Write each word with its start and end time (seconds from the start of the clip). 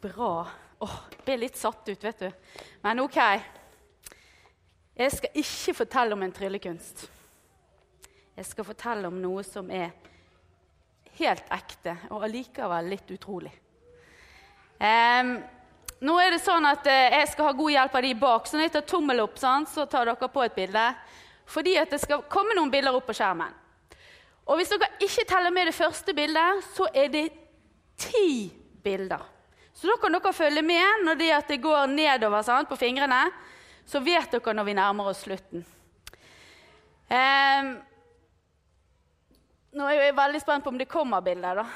Bra. 0.00 0.46
Åh, 0.78 0.98
jeg 1.10 1.24
ble 1.26 1.36
litt 1.42 1.56
satt 1.58 1.88
ut, 1.88 2.04
vet 2.04 2.20
du. 2.22 2.28
Men 2.84 3.00
OK. 3.02 3.16
Jeg 4.98 5.14
skal 5.14 5.38
ikke 5.42 5.74
fortelle 5.80 6.14
om 6.14 6.22
en 6.22 6.34
tryllekunst. 6.34 7.06
Jeg 8.38 8.46
skal 8.46 8.66
fortelle 8.66 9.10
om 9.10 9.16
noe 9.18 9.42
som 9.46 9.70
er 9.74 9.90
helt 11.18 11.48
ekte 11.50 11.96
og 12.14 12.22
allikevel 12.28 12.90
litt 12.92 13.10
utrolig. 13.10 13.50
Um, 14.78 15.32
nå 16.06 16.14
er 16.22 16.36
det 16.36 16.44
sånn 16.44 16.62
at 16.70 16.84
uh, 16.86 17.16
Jeg 17.18 17.30
skal 17.32 17.48
ha 17.48 17.54
god 17.58 17.72
hjelp 17.74 17.96
av 17.98 18.06
de 18.06 18.12
bak. 18.20 18.46
Så 18.46 18.54
når 18.54 18.68
jeg 18.68 18.74
tar 18.76 18.84
tommel 18.92 19.22
opp, 19.24 19.40
så 19.42 19.86
tar 19.90 20.06
dere 20.06 20.28
på 20.30 20.44
et 20.44 20.54
bilde. 20.54 20.84
Fordi 21.48 21.74
at 21.80 21.90
det 21.90 21.98
skal 22.04 22.22
komme 22.30 22.54
noen 22.54 22.70
bilder 22.70 22.94
opp 22.94 23.08
på 23.08 23.16
skjermen. 23.18 23.56
Og 24.46 24.60
Hvis 24.60 24.70
dere 24.70 24.92
ikke 25.02 25.26
teller 25.26 25.50
med 25.54 25.66
det 25.72 25.74
første 25.74 26.14
bildet, 26.14 26.62
så 26.76 26.86
er 26.94 27.10
det 27.10 27.24
ti 27.98 28.46
bilder. 28.84 29.26
Så 29.78 29.86
da 29.86 29.94
kan 30.02 30.14
dere 30.16 30.32
følge 30.34 30.62
med 30.66 31.04
når 31.06 31.18
det, 31.20 31.60
går 31.62 31.86
nedover 31.92 32.42
sant, 32.42 32.68
på 32.68 32.76
fingrene. 32.76 33.28
Så 33.86 34.00
vet 34.02 34.32
dere 34.32 34.54
når 34.56 34.66
vi 34.66 34.74
nærmer 34.74 35.10
oss 35.12 35.20
slutten. 35.22 35.62
Eh, 37.08 37.68
nå 39.78 39.86
er 39.86 40.00
jeg 40.02 40.16
veldig 40.18 40.40
spent 40.42 40.64
på 40.64 40.72
om 40.72 40.80
det 40.80 40.88
kommer 40.90 41.22
bilder. 41.22 41.62
da. 41.62 41.66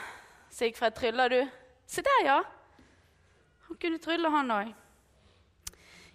Sigfred, 0.51 0.97
tryller 0.99 1.31
du? 1.31 1.41
Se 1.87 2.03
der, 2.03 2.25
ja. 2.27 2.41
Han 3.69 3.79
kunne 3.79 4.03
trylle, 4.03 4.33
han 4.35 4.51
òg. 4.51 4.73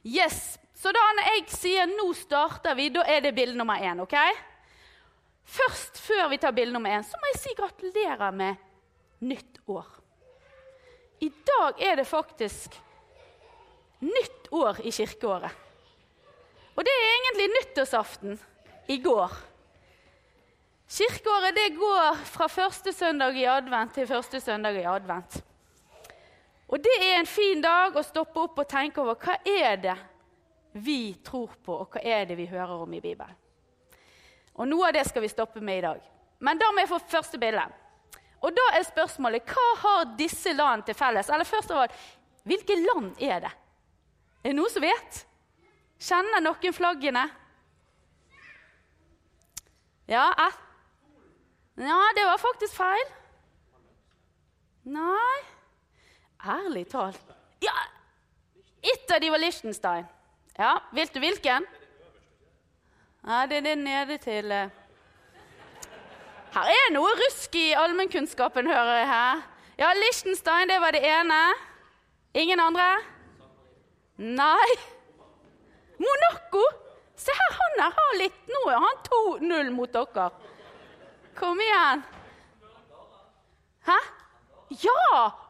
Yes. 0.04 0.58
Så 0.78 0.92
da 0.94 1.06
når 1.16 1.30
jeg 1.32 1.46
sier 1.50 1.88
'nå 1.88 2.14
starter 2.14 2.76
vi', 2.76 2.94
da 2.94 3.02
er 3.08 3.22
det 3.22 3.36
bilde 3.36 3.58
nummer 3.58 3.80
én. 3.80 4.02
ok? 4.02 4.14
Først, 5.46 5.98
før 5.98 6.28
vi 6.30 6.38
tar 6.38 6.52
bilde 6.52 6.74
nummer 6.74 6.90
én, 6.90 7.04
så 7.04 7.18
må 7.18 7.32
jeg 7.34 7.40
si 7.40 7.56
gratulerer 7.56 8.32
med 8.32 8.56
nytt 9.22 9.60
år. 9.68 10.07
I 11.20 11.30
dag 11.30 11.82
er 11.82 11.96
det 12.00 12.08
faktisk 12.08 12.78
nytt 14.00 14.52
år 14.54 14.82
i 14.86 14.92
kirkeåret. 14.94 15.52
Og 16.78 16.86
det 16.86 16.94
er 16.94 17.08
egentlig 17.10 17.48
nyttårsaften 17.56 18.40
i 18.94 18.98
går. 19.02 19.32
Kirkeåret 20.88 21.56
det 21.58 21.72
går 21.76 22.20
fra 22.30 22.48
første 22.48 22.94
søndag 22.94 23.36
i 23.36 23.48
advent 23.50 23.96
til 23.98 24.08
første 24.08 24.40
søndag 24.40 24.78
i 24.78 24.86
advent. 24.88 25.42
Og 26.68 26.84
det 26.84 26.94
er 27.02 27.18
en 27.18 27.30
fin 27.30 27.62
dag 27.64 27.96
å 27.96 28.06
stoppe 28.06 28.44
opp 28.44 28.62
og 28.62 28.70
tenke 28.70 29.02
over 29.02 29.18
hva 29.20 29.40
er 29.48 29.82
det 29.82 29.98
vi 30.84 31.16
tror 31.26 31.56
på, 31.64 31.74
og 31.82 31.96
hva 31.96 32.04
er 32.04 32.28
det 32.30 32.38
vi 32.38 32.46
hører 32.46 32.84
om 32.84 32.94
i 32.94 33.02
Bibelen. 33.02 33.36
Og 34.58 34.68
Noe 34.68 34.90
av 34.90 34.96
det 34.98 35.06
skal 35.08 35.24
vi 35.24 35.32
stoppe 35.32 35.62
med 35.62 35.80
i 35.80 35.86
dag. 35.86 36.02
Men 36.40 36.60
da 36.60 36.70
må 36.72 36.84
jeg 36.84 36.92
få 36.92 37.00
første 37.10 37.40
bilde. 37.42 37.66
Og 38.42 38.54
da 38.54 38.66
er 38.78 38.86
spørsmålet 38.86 39.50
hva 39.50 39.68
har 39.82 40.12
disse 40.20 40.54
land 40.54 40.86
til 40.86 40.98
felles? 40.98 41.30
Eller 41.34 41.48
først 41.48 41.72
av 41.74 41.86
alt, 41.86 41.98
hvilke 42.48 42.78
land 42.80 43.18
er 43.20 43.42
det? 43.48 43.54
Er 44.44 44.52
det 44.52 44.58
noen 44.60 44.72
som 44.72 44.86
vet? 44.86 45.24
Kjenner 46.00 46.44
noen 46.46 46.76
flaggene? 46.76 47.26
Ja, 50.08 50.30
eh. 50.40 50.60
ja, 51.84 52.02
det 52.16 52.26
var 52.30 52.40
faktisk 52.40 52.78
feil. 52.78 53.10
Nei 54.88 55.40
Ærlig 56.48 56.86
talt 56.88 57.34
Ja, 57.60 57.74
ett 58.80 59.12
av 59.12 59.20
de 59.20 59.30
var 59.34 59.42
Liechtenstein. 59.42 60.06
Ja, 60.56 60.78
Vet 60.96 61.12
du 61.14 61.20
hvilken? 61.20 61.66
Ja, 63.28 63.42
det 63.50 63.58
er 63.58 63.66
det 63.66 63.78
nede 63.82 64.18
til 64.24 64.52
eh. 64.52 64.72
Her 66.56 66.72
er 66.72 66.92
noe 66.96 67.12
rusk 67.20 67.56
i 67.60 67.72
allmennkunnskapen, 67.78 68.70
hører 68.72 69.00
jeg 69.02 69.08
her. 69.12 69.46
Ja, 69.78 69.92
Liechtenstein, 69.94 70.70
det 70.72 70.80
var 70.82 70.96
det 70.96 71.04
ene. 71.06 71.40
Ingen 72.38 72.60
andre? 72.60 72.88
Nei. 74.18 74.70
Monaco! 76.02 76.64
Se 77.18 77.34
her, 77.34 77.58
han 77.58 77.80
her 77.82 77.96
har 77.98 78.18
litt 78.20 78.52
Nå 78.54 78.62
han 78.70 79.00
2-0 79.08 79.72
mot 79.74 79.94
dere. 79.94 80.30
Kom 81.38 81.60
igjen. 81.62 82.04
Hæ? 83.88 83.98
Ja! 84.84 85.04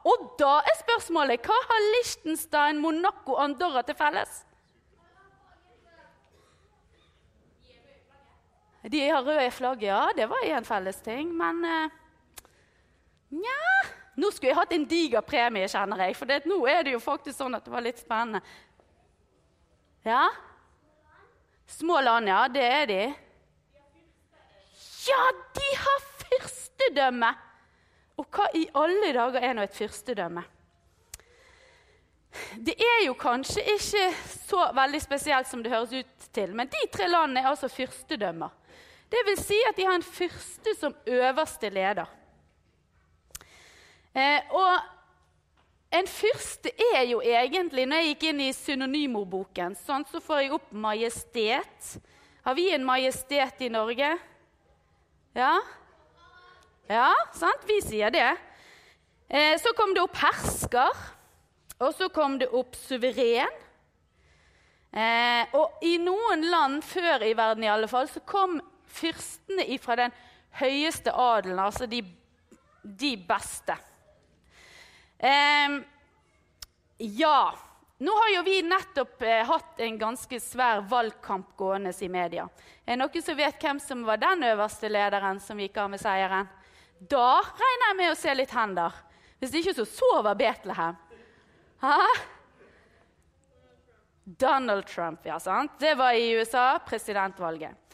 Og 0.07 0.28
da 0.40 0.57
er 0.63 0.80
spørsmålet 0.81 1.47
hva 1.47 1.57
har 1.69 1.88
Liechtenstein, 1.94 2.81
Monaco 2.84 3.36
og 3.36 3.44
Andorra 3.47 3.84
til 3.88 3.97
felles? 4.00 4.44
De 8.92 9.03
har 9.09 9.24
røde 9.24 9.52
flagg, 9.52 9.84
ja. 9.84 10.02
Det 10.16 10.28
var 10.30 10.46
en 10.48 10.66
felles 10.66 11.00
ting. 11.03 11.31
Men 11.36 11.64
uh, 11.66 11.96
nja 13.36 13.62
Nå 14.18 14.31
skulle 14.34 14.50
jeg 14.50 14.58
hatt 14.58 14.72
en 14.74 14.86
diger 14.90 15.22
premie, 15.22 15.68
kjenner 15.70 16.00
jeg. 16.08 16.16
For 16.18 16.25
det, 16.25 16.40
nå 16.50 16.56
er 16.66 16.80
det 16.88 16.96
jo 16.96 17.02
faktisk 17.03 17.38
sånn 17.38 17.53
at 17.53 17.68
det 17.68 17.70
var 17.70 17.84
litt 17.86 18.00
spennende. 18.02 18.42
Ja? 20.08 20.24
Små 21.70 22.00
land, 22.02 22.31
ja. 22.31 22.40
Det 22.50 22.64
er 22.66 22.90
de. 22.90 23.02
Ja, 25.08 25.22
de 25.59 25.68
har 25.84 26.08
fyrstedømme! 26.24 27.30
Og 28.18 28.25
hva 28.34 28.48
i 28.58 28.66
alle 28.74 29.12
dager 29.14 29.44
er 29.46 29.54
nå 29.54 29.68
et 29.68 29.78
fyrstedømme? 29.78 30.42
Det 32.58 32.74
er 32.81 33.04
jo 33.06 33.14
kanskje 33.18 33.64
ikke 33.75 34.04
så 34.25 34.68
veldig 34.75 35.02
spesielt 35.02 35.50
som 35.50 35.62
det 35.64 35.72
høres 35.72 35.94
ut 35.94 36.30
til, 36.34 36.54
men 36.58 36.69
de 36.74 36.81
tre 36.94 37.08
landene 37.09 37.44
er 37.44 37.52
altså 37.52 37.69
fyrstedømmer. 37.72 38.50
Det 39.07 39.23
vil 39.25 39.40
si 39.40 39.57
at 39.69 39.78
de 39.78 39.85
har 39.88 39.95
en 39.95 40.03
fyrste 40.03 40.73
som 40.75 40.95
øverste 41.07 41.69
leder. 41.72 42.09
Eh, 44.18 44.41
og 44.51 44.79
en 45.94 46.07
fyrste 46.09 46.72
er 46.95 47.03
jo 47.06 47.19
egentlig 47.22 47.85
Når 47.85 48.01
jeg 48.01 48.07
gikk 48.07 48.23
inn 48.31 48.40
i 48.47 48.53
synonymordboken, 48.56 49.75
sånn, 49.78 50.03
så 50.09 50.19
får 50.23 50.41
jeg 50.41 50.56
opp 50.57 50.72
majestet. 50.72 51.91
Har 52.44 52.57
vi 52.57 52.69
en 52.73 52.85
majestet 52.88 53.62
i 53.63 53.69
Norge? 53.72 54.09
Ja? 55.38 55.53
Ja, 56.89 57.12
sant? 57.35 57.63
Vi 57.68 57.79
sier 57.84 58.12
det. 58.12 58.29
Eh, 59.28 59.56
så 59.59 59.74
kom 59.75 59.94
det 59.95 60.03
opp 60.03 60.16
hersker, 60.19 61.00
og 61.79 61.95
så 61.95 62.07
kom 62.12 62.38
det 62.39 62.47
opp 62.56 62.75
suveren. 62.79 63.63
Eh, 64.97 65.56
og 65.59 65.84
i 65.84 65.97
noen 66.01 66.45
land 66.47 66.79
før 66.88 67.25
i 67.28 67.35
verden 67.38 67.66
i 67.68 67.69
alle 67.69 67.89
fall, 67.91 68.07
så 68.09 68.24
kom 68.25 68.56
fyrstene 68.88 69.68
ifra 69.75 69.96
den 70.00 70.16
høyeste 70.58 71.14
adelen, 71.14 71.59
altså 71.59 71.86
de, 71.90 72.02
de 72.81 73.14
beste. 73.28 73.78
Eh, 75.18 75.80
ja 76.98 77.40
nå 77.98 78.14
har 78.14 78.30
jo 78.30 78.42
vi 78.46 78.59
nettopp 78.62 79.22
eh, 79.25 79.46
hatt 79.46 79.80
en 79.81 79.96
ganske 79.98 80.40
svær 80.40 80.84
valgkamp 80.86 81.56
gående 81.58 81.90
i 82.00 82.09
media. 82.09 82.44
Er 82.86 82.94
det 82.94 83.00
noen 83.02 83.24
som 83.25 83.38
vet 83.40 83.64
hvem 83.64 83.80
som 83.81 84.03
var 84.06 84.20
den 84.22 84.46
øverste 84.46 84.90
lederen 84.92 85.40
som 85.42 85.58
gikk 85.58 85.80
av 85.81 85.90
med 85.90 86.02
seieren? 86.04 86.52
Da 87.00 87.42
regner 87.42 87.88
jeg 87.88 87.98
med 87.98 88.12
å 88.12 88.19
se 88.19 88.36
litt 88.38 88.54
hender. 88.54 88.94
Hvis 89.42 89.56
ikke 89.58 89.74
så 89.80 89.86
sover 89.90 90.38
Betlehem. 90.38 91.00
Hæ? 91.81 91.98
Donald 94.46 94.86
Trump, 94.86 95.25
ja. 95.25 95.40
sant? 95.42 95.80
Det 95.80 95.96
var 95.98 96.14
i 96.14 96.36
USA, 96.38 96.78
presidentvalget. 96.86 97.87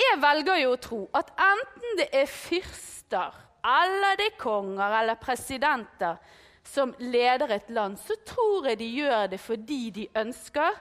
Jeg 0.00 0.18
velger 0.22 0.62
jo 0.62 0.74
å 0.74 0.80
tro 0.80 1.00
at 1.16 1.32
enten 1.44 1.98
det 1.98 2.08
er 2.16 2.28
fyrster 2.30 3.36
eller 3.66 4.16
det 4.16 4.30
er 4.30 4.38
konger 4.40 4.94
eller 5.02 5.20
presidenter 5.20 6.16
som 6.64 6.92
leder 6.98 7.50
et 7.56 7.70
land, 7.72 7.98
så 7.98 8.14
tror 8.26 8.68
jeg 8.70 8.78
de 8.80 8.88
gjør 9.00 9.26
det 9.32 9.40
fordi 9.42 9.80
de 9.96 10.06
ønsker 10.16 10.76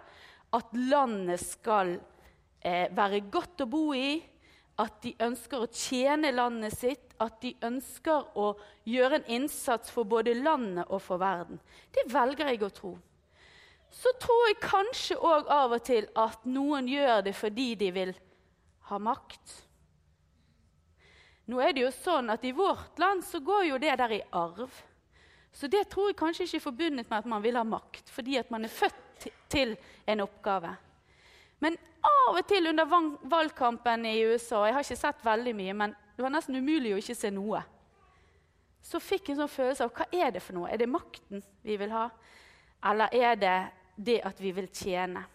at 0.55 0.73
landet 0.73 1.41
skal 1.41 1.95
eh, 2.61 2.87
være 2.95 3.23
godt 3.31 3.63
å 3.65 3.69
bo 3.69 3.85
i, 3.97 4.19
at 4.79 5.01
de 5.03 5.11
ønsker 5.23 5.63
å 5.65 5.71
tjene 5.73 6.31
landet 6.31 6.75
sitt, 6.77 7.11
at 7.19 7.41
de 7.43 7.51
ønsker 7.67 8.37
å 8.39 8.53
gjøre 8.87 9.19
en 9.19 9.29
innsats 9.39 9.91
for 9.91 10.07
både 10.07 10.37
landet 10.39 10.87
og 10.87 11.01
for 11.03 11.19
verden. 11.19 11.59
Det 11.91 12.05
velger 12.11 12.53
jeg 12.53 12.63
å 12.63 12.71
tro. 12.73 12.93
Så 13.91 14.13
tror 14.21 14.45
jeg 14.47 14.61
kanskje 14.63 15.17
òg 15.17 15.49
av 15.51 15.73
og 15.75 15.83
til 15.83 16.07
at 16.15 16.45
noen 16.47 16.87
gjør 16.87 17.25
det 17.25 17.35
fordi 17.35 17.73
de 17.79 17.91
vil 17.91 18.13
ha 18.89 18.99
makt. 19.01 19.55
Nå 21.49 21.61
er 21.63 21.73
det 21.73 21.85
jo 21.87 21.93
sånn 21.93 22.29
at 22.29 22.43
I 22.45 22.53
vårt 22.53 22.99
land 23.01 23.23
så 23.25 23.41
går 23.41 23.63
jo 23.71 23.77
det 23.81 23.95
der 23.97 24.11
i 24.19 24.21
arv. 24.37 24.69
Så 25.51 25.67
det 25.67 25.87
tror 25.89 26.11
jeg 26.11 26.19
kanskje 26.19 26.45
ikke 26.45 26.59
er 26.59 26.65
forbundet 26.67 27.09
med 27.09 27.17
at 27.17 27.29
man 27.29 27.41
vil 27.41 27.57
ha 27.57 27.63
makt, 27.65 28.11
fordi 28.13 28.37
at 28.37 28.51
man 28.53 28.67
er 28.67 28.73
født 28.73 29.27
til 29.49 29.73
en 30.05 30.21
oppgave. 30.23 30.75
Men 31.59 31.75
av 32.05 32.37
og 32.37 32.45
til 32.47 32.69
under 32.69 32.85
valgkampen 33.27 34.05
i 34.07 34.21
USA 34.29 34.61
Jeg 34.67 34.75
har 34.77 34.85
ikke 34.85 34.99
sett 35.01 35.25
veldig 35.25 35.55
mye, 35.57 35.73
men 35.75 35.95
det 36.15 36.23
var 36.23 36.31
nesten 36.31 36.55
umulig 36.55 36.93
å 36.93 37.01
ikke 37.01 37.17
se 37.17 37.31
noe. 37.33 37.63
Så 38.85 39.01
fikk 39.03 39.27
jeg 39.27 39.35
en 39.35 39.41
sånn 39.41 39.51
følelse 39.51 39.87
av 39.87 39.91
hva 39.95 40.05
er 40.15 40.31
det 40.35 40.43
for 40.43 40.55
noe? 40.55 40.69
Er 40.71 40.79
det 40.79 40.87
makten 40.87 41.43
vi 41.65 41.75
vil 41.81 41.91
ha? 41.91 42.05
Eller 42.91 43.11
er 43.15 43.35
det 43.39 43.57
det 43.97 44.21
at 44.27 44.39
vi 44.39 44.53
vil 44.55 44.69
tjene? 44.71 45.25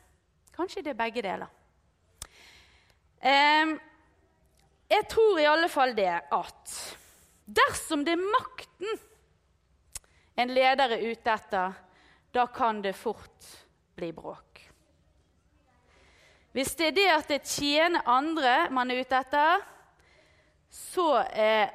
Kanskje 0.54 0.84
det 0.86 0.94
er 0.94 1.02
begge 1.02 1.24
deler. 1.26 1.50
Jeg 3.24 5.06
tror 5.08 5.38
i 5.40 5.48
alle 5.48 5.70
fall 5.72 5.94
det 5.96 6.12
at 6.12 6.74
dersom 7.44 8.04
det 8.04 8.12
er 8.18 8.24
makten 8.24 8.98
en 10.36 10.50
leder 10.50 10.96
er 10.96 11.04
ute 11.06 11.30
etter, 11.30 11.76
da 12.34 12.46
kan 12.50 12.82
det 12.82 12.96
fort 12.98 13.46
bli 13.94 14.10
bråk. 14.12 14.64
Hvis 16.54 16.74
det 16.78 16.90
er 16.90 16.96
det 16.96 17.06
at 17.10 17.30
det 17.30 17.46
tjener 17.46 18.06
andre 18.10 18.54
man 18.74 18.90
er 18.90 19.00
ute 19.02 19.18
etter, 19.18 19.62
så 20.74 21.08
eh, 21.30 21.70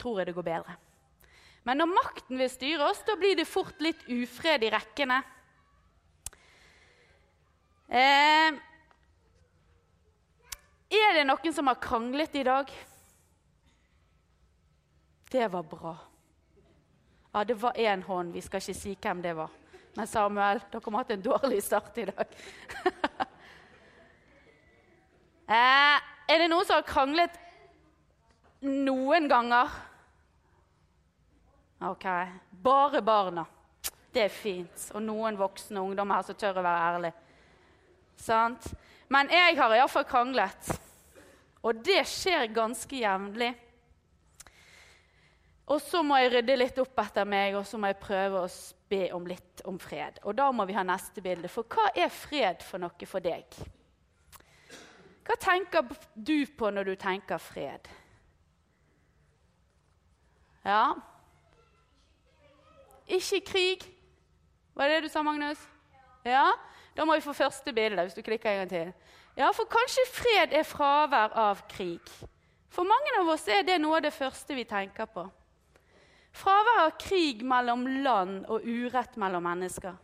tror 0.00 0.20
jeg 0.20 0.28
det 0.28 0.36
går 0.36 0.48
bedre. 0.48 0.76
Men 1.68 1.78
når 1.78 1.92
makten 1.92 2.40
vil 2.40 2.50
styre 2.50 2.88
oss, 2.90 3.04
da 3.06 3.16
blir 3.20 3.36
det 3.38 3.46
fort 3.48 3.80
litt 3.84 4.02
ufred 4.08 4.64
i 4.66 4.72
rekkene. 4.72 5.20
Eh, 7.92 8.56
er 10.98 11.16
det 11.16 11.26
noen 11.28 11.54
som 11.54 11.70
har 11.70 11.80
kranglet 11.80 12.34
i 12.36 12.44
dag? 12.46 12.72
Det 15.32 15.48
var 15.48 15.62
bra. 15.62 15.96
Ja, 17.32 17.44
det 17.44 17.54
var 17.54 17.78
én 17.80 18.02
hånd. 18.02 18.32
Vi 18.32 18.40
skal 18.44 18.60
ikke 18.60 18.76
si 18.76 18.96
hvem 19.00 19.22
det 19.24 19.32
var. 19.36 19.52
Men 19.96 20.08
Samuel, 20.08 20.60
dere 20.72 20.82
har 20.84 20.98
hatt 20.98 21.14
en 21.14 21.24
dårlig 21.24 21.62
start 21.64 21.98
i 22.00 22.04
dag. 22.08 22.36
eh, 25.56 25.96
er 26.28 26.42
det 26.42 26.50
noen 26.52 26.68
som 26.68 26.78
har 26.78 26.86
kranglet 26.88 27.40
noen 28.60 29.28
ganger? 29.28 29.72
Ok. 31.88 32.06
Bare 32.62 33.02
barna. 33.02 33.46
Det 34.12 34.26
er 34.26 34.32
fint. 34.32 34.88
Og 34.94 35.02
noen 35.02 35.38
voksne 35.40 35.80
ungdommer 35.80 36.20
her 36.20 36.28
som 36.28 36.38
tør 36.38 36.60
å 36.60 36.64
være 36.64 36.88
ærlige. 36.92 37.16
Sant? 38.22 38.68
Men 39.12 39.28
jeg 39.32 39.58
har 39.58 39.74
iallfall 39.76 40.06
kranglet. 40.08 40.70
Og 41.62 41.82
det 41.84 42.00
skjer 42.08 42.48
ganske 42.54 42.96
jevnlig. 42.96 43.52
Og 45.72 45.78
så 45.80 46.02
må 46.04 46.18
jeg 46.18 46.32
rydde 46.32 46.56
litt 46.58 46.80
opp 46.82 46.98
etter 47.00 47.28
meg, 47.28 47.54
og 47.56 47.66
så 47.68 47.78
må 47.80 47.92
jeg 47.92 48.00
prøve 48.02 48.42
å 48.42 48.48
be 48.90 49.04
om 49.14 49.28
litt 49.28 49.62
om 49.68 49.78
fred. 49.80 50.18
Og 50.26 50.34
da 50.36 50.48
må 50.52 50.66
vi 50.68 50.76
ha 50.76 50.82
neste 50.84 51.22
bilde. 51.24 51.50
For 51.52 51.68
hva 51.70 51.92
er 51.94 52.10
fred 52.12 52.64
for 52.66 52.82
noe 52.82 53.08
for 53.08 53.24
deg? 53.24 53.46
Hva 55.22 55.36
tenker 55.38 55.86
du 56.14 56.38
på 56.58 56.72
når 56.74 56.90
du 56.90 56.96
tenker 56.98 57.38
fred? 57.40 57.86
Ja 60.62 60.94
Ikke 63.06 63.40
krig. 63.46 63.86
Var 64.74 64.88
det 64.88 64.98
det 64.98 65.08
du 65.08 65.12
sa, 65.12 65.22
Magnus? 65.26 65.62
Ja? 66.24 66.52
Da 66.96 67.04
må 67.08 67.16
vi 67.16 67.24
få 67.24 67.32
første 67.32 67.72
bilde, 67.72 68.02
hvis 68.02 68.16
du 68.16 68.22
klikker 68.22 68.50
en 68.50 68.62
gang 68.62 68.70
til. 68.70 68.92
Ja, 69.36 69.48
for 69.56 69.68
kanskje 69.70 70.04
fred 70.12 70.52
er 70.52 70.66
fravær 70.68 71.32
av 71.40 71.64
krig. 71.68 72.04
For 72.72 72.88
mange 72.88 73.14
av 73.20 73.28
oss 73.32 73.46
er 73.48 73.64
det 73.64 73.78
noe 73.80 73.98
av 73.98 74.04
det 74.04 74.12
første 74.12 74.56
vi 74.56 74.64
tenker 74.68 75.08
på. 75.08 75.24
Fravær 76.36 76.86
av 76.86 76.96
krig 77.00 77.44
mellom 77.44 77.86
land 78.04 78.44
og 78.52 78.64
urett 78.64 79.16
mellom 79.20 79.44
mennesker. 79.44 79.96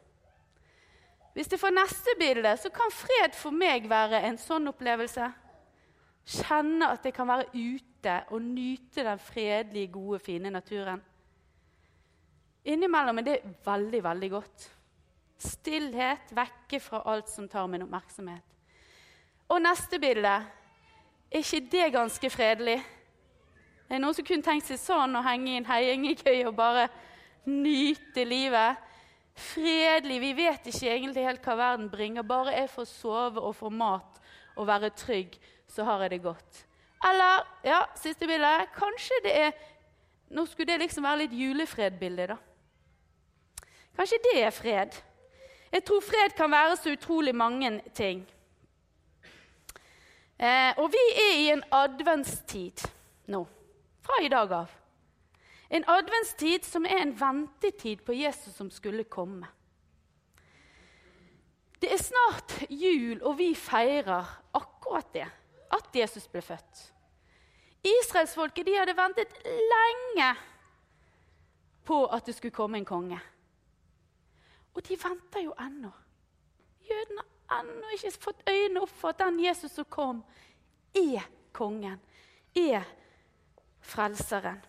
Hvis 1.36 1.52
det 1.52 1.60
får 1.60 1.76
neste 1.76 2.14
bilde, 2.18 2.56
så 2.56 2.70
kan 2.74 2.90
fred 2.92 3.36
for 3.36 3.54
meg 3.54 3.86
være 3.88 4.24
en 4.26 4.40
sånn 4.40 4.68
opplevelse. 4.72 5.28
Kjenne 6.28 6.88
at 6.92 7.04
jeg 7.06 7.14
kan 7.16 7.28
være 7.28 7.46
ute 7.54 8.16
og 8.34 8.42
nyte 8.42 9.04
den 9.06 9.20
fredelige, 9.22 9.92
gode, 9.92 10.18
fine 10.24 10.50
naturen. 10.52 11.00
Innimellom 12.68 13.20
er 13.22 13.28
det 13.28 13.38
veldig, 13.64 14.02
veldig 14.04 14.30
godt. 14.32 14.66
Stillhet, 15.38 16.32
vekke 16.34 16.80
fra 16.82 17.02
alt 17.06 17.28
som 17.30 17.46
tar 17.48 17.68
min 17.70 17.84
oppmerksomhet. 17.86 18.42
Og 19.48 19.62
neste 19.62 20.00
bilde. 20.02 20.34
Er 21.30 21.44
ikke 21.44 21.60
det 21.70 21.92
ganske 21.94 22.30
fredelig? 22.30 22.78
Det 23.88 23.96
er 23.96 24.02
noen 24.02 24.16
som 24.16 24.26
kunne 24.26 24.44
tenkt 24.44 24.66
seg 24.68 24.80
sånn 24.80 25.16
å 25.16 25.24
henge 25.24 25.52
i 25.52 25.58
en 25.60 25.68
hengekøye 25.68 26.46
og 26.48 26.56
bare 26.58 26.88
nyte 27.48 28.24
livet. 28.28 28.80
Fredelig. 29.38 30.18
Vi 30.20 30.32
vet 30.36 30.68
ikke 30.68 30.90
egentlig 30.92 31.24
helt 31.24 31.46
hva 31.46 31.56
verden 31.56 31.88
bringer. 31.92 32.26
Bare 32.26 32.56
jeg 32.56 32.72
får 32.72 32.88
sove 32.90 33.40
og 33.40 33.54
få 33.56 33.70
mat 33.70 34.18
og 34.58 34.66
være 34.68 34.90
trygg, 34.98 35.36
så 35.70 35.86
har 35.86 36.02
jeg 36.04 36.16
det 36.16 36.22
godt. 36.24 36.64
Eller 37.06 37.44
ja, 37.64 37.84
siste 37.96 38.26
bilde. 38.26 38.52
Kanskje 38.76 39.24
det 39.24 39.40
er 39.46 39.66
Nå 40.28 40.42
skulle 40.44 40.68
det 40.68 40.82
liksom 40.82 41.06
være 41.06 41.22
litt 41.22 41.32
julefredbilde, 41.32 42.26
da. 42.28 42.34
Kanskje 43.96 44.18
det 44.26 44.34
er 44.42 44.50
fred. 44.52 44.98
Jeg 45.72 45.84
tror 45.84 46.00
fred 46.00 46.34
kan 46.36 46.50
være 46.50 46.76
så 46.76 46.92
utrolig 46.92 47.34
mange 47.34 47.82
ting. 47.94 48.24
Eh, 50.38 50.72
og 50.78 50.90
vi 50.92 51.04
er 51.18 51.36
i 51.36 51.48
en 51.50 51.62
adventstid 51.72 52.86
nå, 53.26 53.42
fra 54.00 54.22
i 54.22 54.28
dag 54.32 54.52
av. 54.52 54.74
En 55.70 55.84
adventstid 55.84 56.64
som 56.64 56.86
er 56.86 57.02
en 57.02 57.14
ventetid 57.20 58.04
på 58.06 58.16
Jesus 58.16 58.54
som 58.56 58.70
skulle 58.70 59.04
komme. 59.04 59.46
Det 61.82 61.92
er 61.92 62.00
snart 62.02 62.54
jul, 62.70 63.20
og 63.22 63.36
vi 63.38 63.52
feirer 63.54 64.24
akkurat 64.54 65.12
det. 65.14 65.26
At 65.70 65.94
Jesus 65.94 66.26
ble 66.32 66.40
født. 66.42 66.86
Israelsfolket 67.84 68.70
hadde 68.78 68.96
ventet 68.96 69.34
lenge 69.44 70.30
på 71.84 72.06
at 72.06 72.26
det 72.26 72.34
skulle 72.34 72.56
komme 72.56 72.80
en 72.80 72.88
konge. 72.88 73.20
Og 74.74 74.84
de 74.88 74.96
venter 75.02 75.44
jo 75.44 75.54
ennå. 75.60 75.90
Jødene 76.88 77.24
har 77.48 77.62
ennå 77.64 77.92
ikke 77.96 78.14
fått 78.20 78.42
øynene 78.48 78.82
opp 78.84 78.94
for 79.00 79.12
at 79.12 79.22
den 79.24 79.40
Jesus 79.44 79.74
som 79.76 79.88
kom, 79.90 80.22
er 80.94 81.24
kongen, 81.52 82.00
er 82.56 82.84
frelseren. 83.80 84.60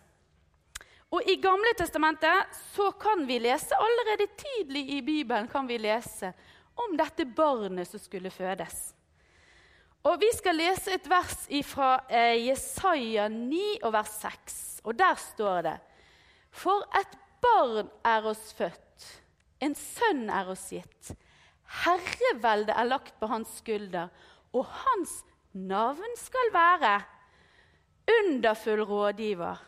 Og 1.10 1.26
I 1.26 1.40
Gamle 1.42 1.72
testamentet 1.74 2.54
så 2.74 2.92
kan 2.92 3.24
vi 3.26 3.40
lese, 3.42 3.74
allerede 3.74 4.30
tidlig 4.38 4.84
i 4.94 5.00
Bibelen 5.02 5.48
kan 5.50 5.66
vi 5.66 5.78
lese 5.78 6.32
om 6.78 6.94
dette 6.96 7.26
barnet 7.26 7.88
som 7.88 8.00
skulle 8.00 8.30
fødes. 8.30 8.92
Og 10.02 10.20
Vi 10.20 10.30
skal 10.32 10.56
lese 10.56 10.94
et 10.94 11.08
vers 11.10 11.42
fra 11.68 11.88
eh, 12.08 12.46
Jesaja 12.46 13.28
9 13.28 13.82
og 13.82 13.92
vers 13.92 14.14
6. 14.22 14.80
Og 14.84 14.98
Der 14.98 15.14
står 15.14 15.62
det 15.62 15.78
For 16.50 16.86
et 16.96 17.18
barn 17.42 17.90
er 18.04 18.24
oss 18.24 18.54
født, 18.56 18.80
en 19.60 19.76
sønn 19.76 20.28
er 20.32 20.50
oss 20.52 20.68
gitt. 20.72 21.12
Herreveldet 21.84 22.74
er 22.74 22.88
lagt 22.88 23.16
på 23.20 23.28
hans 23.30 23.52
skulder, 23.60 24.10
og 24.56 24.66
hans 24.84 25.20
navn 25.52 26.16
skal 26.18 26.52
være 26.54 26.94
underfull 28.10 28.82
rådgiver, 28.88 29.60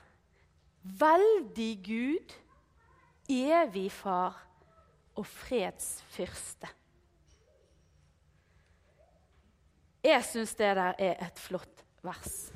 veldig 0.82 1.72
Gud, 1.86 2.32
evig 3.30 3.90
far 3.94 4.40
og 5.14 5.26
fredsfyrste. 5.26 6.70
Jeg 10.02 10.24
syns 10.26 10.56
det 10.58 10.72
der 10.74 10.96
er 10.98 11.20
et 11.28 11.38
flott 11.38 11.84
vers. 12.02 12.50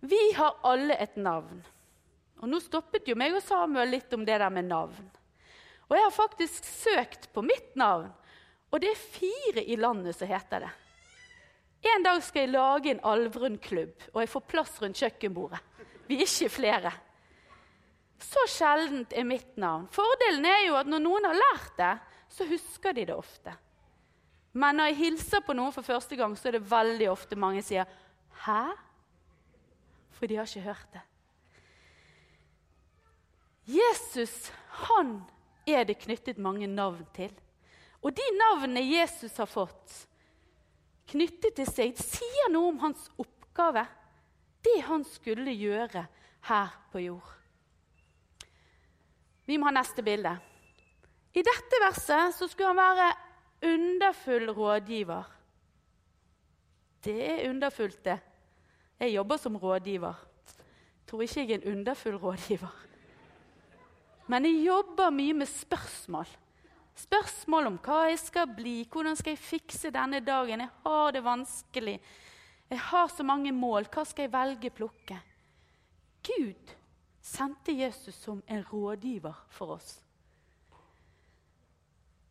Vi 0.00 0.20
har 0.36 0.58
alle 0.64 0.96
et 1.00 1.16
navn. 1.16 1.62
Og 2.40 2.48
Nå 2.48 2.60
stoppet 2.60 3.08
jo 3.08 3.16
meg 3.20 3.34
og 3.36 3.42
Samuel 3.44 3.90
litt 3.96 4.12
om 4.16 4.24
det 4.24 4.36
der 4.40 4.52
med 4.52 4.68
navn. 4.68 5.08
Og 5.90 5.96
jeg 5.96 6.06
har 6.06 6.14
faktisk 6.14 6.66
søkt 6.70 7.28
på 7.34 7.42
mitt 7.42 7.74
navn, 7.78 8.12
og 8.70 8.82
det 8.82 8.92
er 8.92 9.02
fire 9.02 9.64
i 9.66 9.76
landet 9.76 10.14
som 10.14 10.30
heter 10.30 10.62
det. 10.62 10.70
En 11.90 12.04
dag 12.04 12.20
skal 12.22 12.44
jeg 12.44 12.52
lage 12.52 12.92
en 12.92 13.02
Alvrund-klubb, 13.10 14.10
og 14.12 14.20
jeg 14.22 14.30
får 14.30 14.44
plass 14.52 14.76
rundt 14.82 15.00
kjøkkenbordet. 15.00 15.58
Vi 16.06 16.20
er 16.20 16.28
ikke 16.28 16.52
flere. 16.52 16.92
Så 18.20 18.44
sjeldent 18.52 19.14
er 19.16 19.26
mitt 19.26 19.56
navn. 19.58 19.88
Fordelen 19.90 20.44
er 20.46 20.66
jo 20.68 20.76
at 20.78 20.90
når 20.90 21.02
noen 21.02 21.26
har 21.30 21.38
lært 21.40 21.74
det, 21.80 21.92
så 22.30 22.46
husker 22.46 22.94
de 22.94 23.08
det 23.08 23.16
ofte. 23.16 23.54
Men 24.52 24.76
når 24.76 24.90
jeg 24.90 25.00
hilser 25.00 25.42
på 25.46 25.54
noen 25.56 25.74
for 25.74 25.86
første 25.86 26.18
gang, 26.18 26.36
så 26.36 26.50
er 26.50 26.58
det 26.58 26.70
veldig 26.70 27.10
ofte 27.10 27.38
mange 27.38 27.62
sier 27.62 27.86
'Hæ?' 28.44 28.76
For 30.10 30.26
de 30.26 30.36
har 30.36 30.44
ikke 30.44 30.68
hørt 30.68 30.88
det. 30.92 31.00
Jesus, 33.66 34.52
han 34.68 35.22
er 35.74 35.86
det 35.88 36.00
knyttet 36.02 36.38
mange 36.38 36.66
navn 36.70 37.04
til. 37.16 37.32
Og 38.00 38.14
de 38.16 38.26
navnene 38.36 38.82
Jesus 38.84 39.36
har 39.36 39.48
fått 39.50 40.06
knyttet 41.10 41.56
til 41.58 41.68
seg, 41.68 41.98
sier 41.98 42.52
noe 42.52 42.70
om 42.70 42.78
hans 42.84 43.08
oppgave. 43.20 43.84
Det 44.62 44.78
han 44.86 45.04
skulle 45.08 45.52
gjøre 45.56 46.06
her 46.48 46.72
på 46.92 47.02
jord. 47.02 47.36
Vi 49.48 49.58
må 49.58 49.66
ha 49.66 49.74
neste 49.74 50.04
bilde. 50.06 50.36
I 51.34 51.42
dette 51.46 51.82
verset 51.82 52.36
så 52.36 52.48
skulle 52.48 52.70
han 52.72 52.80
være 52.80 53.10
underfull 53.70 54.50
rådgiver. 54.54 55.36
Det 57.04 57.16
er 57.24 57.48
underfullt, 57.50 58.04
det. 58.04 58.18
Jeg 59.00 59.14
jobber 59.14 59.36
som 59.36 59.56
rådgiver. 59.56 60.14
Jeg 60.14 61.06
Tror 61.06 61.22
ikke 61.22 61.40
jeg 61.40 61.50
er 61.50 61.62
en 61.62 61.78
underfull 61.78 62.16
rådgiver. 62.16 62.89
Men 64.30 64.46
jeg 64.46 64.62
jobber 64.68 65.10
mye 65.14 65.34
med 65.42 65.50
spørsmål. 65.50 66.28
Spørsmål 67.00 67.70
om 67.70 67.78
hva 67.82 68.02
jeg 68.10 68.20
skal 68.22 68.50
bli, 68.54 68.84
hvordan 68.90 69.16
skal 69.18 69.34
jeg 69.34 69.42
fikse 69.42 69.90
denne 69.94 70.20
dagen. 70.22 70.62
Jeg 70.62 70.74
har 70.84 71.14
det 71.16 71.24
vanskelig. 71.24 71.96
Jeg 72.70 72.82
har 72.90 73.08
så 73.10 73.26
mange 73.26 73.52
mål. 73.56 73.88
Hva 73.90 74.04
skal 74.06 74.28
jeg 74.28 74.34
velge 74.34 74.70
plukke? 74.74 75.18
Gud 76.26 76.74
sendte 77.24 77.74
Jesus 77.74 78.14
som 78.22 78.42
en 78.46 78.62
rådgiver 78.70 79.34
for 79.50 79.76
oss. 79.78 79.96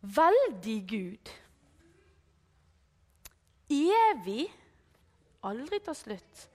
Veldig 0.01 0.79
Gud. 0.88 1.32
Evig, 3.70 4.48
aldri 5.46 5.79
tar 5.84 5.98
slutt. 5.98 6.46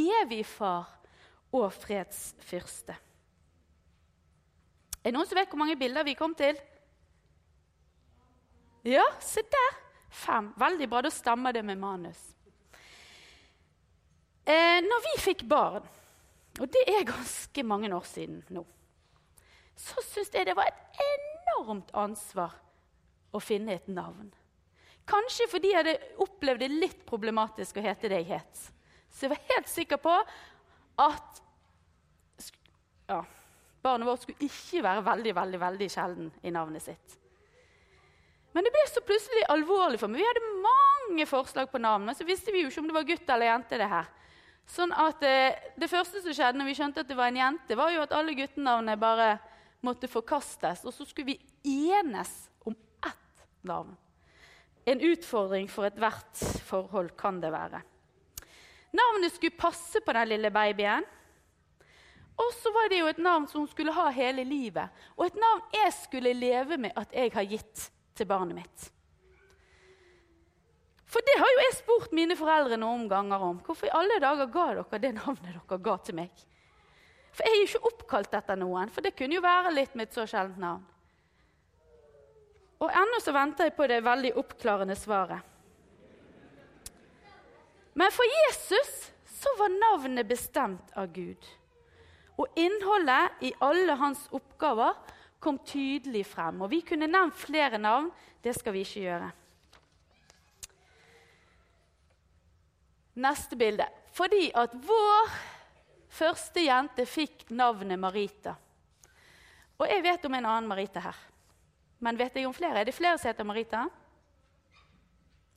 Evig 0.00 0.42
far 0.48 0.88
og 1.54 1.68
fredsfyrste. 1.76 2.96
Er 5.04 5.12
det 5.12 5.18
noen 5.18 5.28
som 5.28 5.36
vet 5.36 5.50
hvor 5.52 5.60
mange 5.60 5.76
bilder 5.76 6.06
vi 6.06 6.16
kom 6.16 6.32
til? 6.36 6.56
Ja, 8.88 9.04
se 9.20 9.44
der! 9.52 9.80
Fem. 10.14 10.52
Veldig 10.56 10.88
bra. 10.88 11.02
Da 11.04 11.10
stemmer 11.12 11.52
det 11.52 11.64
med 11.66 11.76
manus. 11.80 12.20
Eh, 14.44 14.80
når 14.84 15.02
vi 15.04 15.12
fikk 15.24 15.44
barn, 15.48 15.84
og 16.60 16.70
det 16.72 16.84
er 16.88 17.06
ganske 17.08 17.64
mange 17.66 17.90
år 17.96 18.04
siden 18.06 18.42
nå, 18.52 18.62
så 19.74 20.04
syns 20.06 20.30
jeg 20.32 20.46
det 20.46 20.56
var 20.56 20.68
et 20.70 21.00
enormt 21.04 21.90
ansvar 21.96 22.52
å 23.34 23.40
finne 23.42 23.74
et 23.74 23.88
navn. 23.90 24.28
Kanskje 25.08 25.48
fordi 25.50 25.72
jeg 25.72 25.80
hadde 25.80 26.20
opplevd 26.22 26.62
det 26.64 26.70
litt 26.72 27.00
problematisk 27.08 27.80
å 27.80 27.84
hete 27.84 28.08
det 28.12 28.20
jeg 28.22 28.38
het. 28.38 28.60
Så 29.10 29.26
jeg 29.26 29.34
var 29.34 29.48
helt 29.50 29.72
sikker 29.72 30.00
på 30.00 30.14
at 31.04 31.40
ja, 33.08 33.18
barnet 33.84 34.08
vårt 34.08 34.24
skulle 34.24 34.48
ikke 34.48 34.82
være 34.84 35.04
veldig 35.04 35.36
veldig, 35.36 35.60
veldig 35.60 35.88
sjelden 35.92 36.32
i 36.42 36.52
navnet 36.54 36.84
sitt. 36.84 37.20
Men 38.54 38.66
det 38.66 38.70
ble 38.74 38.82
så 38.86 39.02
plutselig 39.02 39.46
alvorlig 39.50 39.98
for 40.00 40.10
meg. 40.10 40.22
Vi 40.22 40.28
hadde 40.28 40.52
mange 40.64 41.26
forslag 41.26 41.70
på 41.72 41.80
navn, 41.82 42.06
men 42.06 42.16
så 42.16 42.26
visste 42.26 42.54
vi 42.54 42.62
jo 42.62 42.70
ikke 42.70 42.84
om 42.84 42.90
det 42.90 42.96
var 42.96 43.08
gutt 43.08 43.32
eller 43.34 43.50
jente. 43.50 43.80
Det 43.80 43.88
her. 43.90 44.12
Sånn 44.70 44.94
at 44.96 45.24
eh, 45.26 45.56
det 45.76 45.90
første 45.90 46.22
som 46.22 46.32
skjedde 46.36 46.60
når 46.60 46.70
vi 46.70 46.76
skjønte 46.78 47.02
at 47.02 47.10
det 47.10 47.18
var 47.18 47.32
en 47.32 47.40
jente, 47.40 47.76
var 47.76 47.90
jo 47.92 48.04
at 48.04 48.14
alle 48.16 48.36
guttenavnene 48.38 48.94
bare 49.00 49.32
måtte 49.84 50.08
forkastes. 50.08 50.84
Og 50.86 50.94
så 50.94 51.06
skulle 51.08 51.34
vi 51.34 51.90
enes 51.90 52.32
om 52.64 52.76
ett 53.04 53.44
navn. 53.66 53.92
En 54.86 55.02
utfordring 55.02 55.66
for 55.72 55.88
ethvert 55.88 56.46
forhold 56.68 57.12
kan 57.18 57.42
det 57.42 57.50
være. 57.52 57.82
Navnet 58.94 59.34
skulle 59.34 59.58
passe 59.58 60.00
på 60.04 60.14
den 60.14 60.30
lille 60.30 60.52
babyen. 60.54 61.04
Og 62.40 62.50
så 62.56 62.72
var 62.74 62.88
det 62.90 62.98
jo 62.98 63.10
et 63.10 63.20
navn 63.22 63.46
som 63.50 63.62
hun 63.62 63.70
skulle 63.70 63.94
ha 63.94 64.08
hele 64.14 64.42
livet. 64.46 64.90
Og 65.14 65.28
et 65.28 65.38
navn 65.38 65.62
jeg 65.74 65.92
skulle 66.00 66.34
leve 66.34 66.78
med 66.82 66.96
at 66.98 67.14
jeg 67.14 67.30
har 67.34 67.46
gitt 67.46 67.86
til 68.14 68.26
barnet 68.26 68.58
mitt. 68.58 68.88
For 71.14 71.22
det 71.22 71.36
har 71.38 71.52
jo 71.52 71.62
jeg 71.62 71.76
spurt 71.78 72.16
mine 72.16 72.34
foreldre 72.34 72.78
noen 72.80 73.06
ganger 73.10 73.42
om. 73.46 73.60
Hvorfor 73.62 73.86
i 73.86 73.94
alle 73.94 74.18
dager 74.22 74.50
ga 74.50 74.66
dere 74.80 75.00
det 75.04 75.12
navnet 75.20 75.46
dere 75.46 75.78
ga 75.78 75.96
til 76.02 76.18
meg? 76.18 76.44
For 77.34 77.46
jeg 77.46 77.54
er 77.54 77.60
jo 77.60 77.68
ikke 77.68 77.90
oppkalt 77.90 78.34
etter 78.38 78.58
noen, 78.58 78.90
for 78.90 79.02
det 79.02 79.14
kunne 79.18 79.38
jo 79.38 79.42
være 79.42 79.74
litt 79.74 79.94
med 79.94 80.08
et 80.08 80.16
så 80.16 80.26
sjeldent 80.30 80.58
navn. 80.62 80.84
Og 82.82 82.90
ennå 82.90 83.20
så 83.22 83.34
venter 83.34 83.68
jeg 83.68 83.76
på 83.78 83.86
det 83.90 84.02
veldig 84.04 84.32
oppklarende 84.42 84.96
svaret. 84.98 85.50
Men 87.94 88.10
for 88.10 88.26
Jesus 88.26 88.94
så 89.38 89.54
var 89.58 89.70
navnet 89.70 90.26
bestemt 90.26 90.90
av 90.98 91.12
Gud. 91.14 91.46
Og 92.40 92.58
innholdet 92.58 93.44
i 93.46 93.52
alle 93.62 93.94
hans 93.98 94.26
oppgaver 94.34 94.96
kom 95.44 95.60
tydelig 95.66 96.24
frem. 96.26 96.62
Og 96.64 96.70
vi 96.72 96.80
kunne 96.86 97.10
nevnt 97.10 97.36
flere 97.38 97.78
navn. 97.78 98.10
Det 98.42 98.54
skal 98.56 98.74
vi 98.74 98.82
ikke 98.84 99.04
gjøre. 99.04 99.30
Neste 103.24 103.58
bilde. 103.58 103.86
Fordi 104.14 104.48
at 104.58 104.74
vår 104.86 105.34
første 106.14 106.64
jente 106.64 107.06
fikk 107.06 107.46
navnet 107.54 108.00
Marita. 108.00 108.54
Og 109.78 109.86
jeg 109.90 110.02
vet 110.04 110.26
om 110.26 110.36
en 110.38 110.46
annen 110.46 110.70
Marita 110.70 111.02
her. 111.02 111.18
Men 112.04 112.18
vet 112.18 112.36
jeg 112.36 112.46
om 112.46 112.54
flere? 112.54 112.80
Er 112.80 112.88
det 112.88 112.94
flere 112.94 113.18
som 113.18 113.30
heter 113.30 113.46
Marita? 113.46 113.84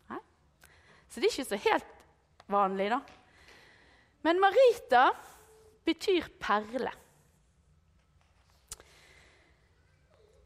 Nei? 0.09 0.19
Så 1.09 1.19
det 1.19 1.29
er 1.29 1.33
ikke 1.33 1.49
så 1.49 1.59
helt 1.67 1.93
vanlig, 2.47 2.89
da. 2.93 3.01
Men 4.25 4.41
Marita 4.41 5.09
betyr 5.87 6.27
perle. 6.41 6.91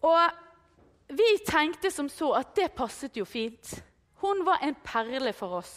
Og 0.01 1.17
vi 1.17 1.29
tenkte 1.45 1.91
som 1.93 2.09
så 2.09 2.31
at 2.39 2.55
det 2.57 2.71
passet 2.77 3.17
jo 3.17 3.25
fint. 3.27 3.75
Hun 4.21 4.45
var 4.45 4.63
en 4.63 4.77
perle 4.85 5.33
for 5.33 5.59
oss, 5.59 5.75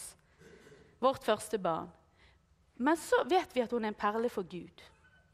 vårt 1.00 1.24
første 1.24 1.58
barn. 1.58 1.90
Men 2.76 2.96
så 2.98 3.22
vet 3.30 3.52
vi 3.54 3.62
at 3.64 3.72
hun 3.72 3.84
er 3.84 3.92
en 3.92 3.98
perle 3.98 4.30
for 4.32 4.46
Gud. 4.48 4.82